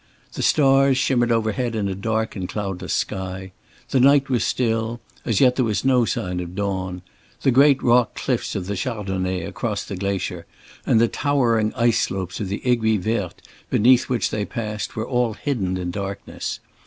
The 0.33 0.41
stars 0.41 0.97
shimmered 0.97 1.31
overhead 1.31 1.75
in 1.75 1.87
a 1.87 1.93
dark 1.93 2.35
and 2.35 2.49
cloudless 2.49 2.91
sky. 2.91 3.51
The 3.89 3.99
night 3.99 4.29
was 4.31 4.43
still; 4.43 4.99
as 5.25 5.39
yet 5.39 5.57
there 5.57 5.65
was 5.65 5.85
no 5.85 6.05
sign 6.05 6.39
of 6.39 6.55
dawn. 6.55 7.03
The 7.43 7.51
great 7.51 7.83
rock 7.83 8.15
cliffs 8.15 8.55
of 8.55 8.65
the 8.65 8.75
Chardonnet 8.75 9.47
across 9.47 9.83
the 9.85 9.95
glacier 9.95 10.47
and 10.87 10.99
the 10.99 11.07
towering 11.07 11.71
ice 11.75 11.99
slopes 12.01 12.39
of 12.39 12.47
the 12.49 12.63
Aiguille 12.65 12.99
Verte 12.99 13.43
beneath 13.69 14.09
which 14.09 14.31
they 14.31 14.43
passed 14.43 14.95
were 14.95 15.05
all 15.07 15.33
hidden 15.35 15.77
in 15.77 15.91
darkness. 15.91 16.59